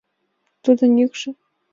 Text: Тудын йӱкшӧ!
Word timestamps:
Тудын 0.63 0.91
йӱкшӧ! 0.99 1.29